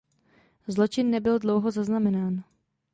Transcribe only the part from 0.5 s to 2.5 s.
Zločin nebyl dlouho zaznamenán.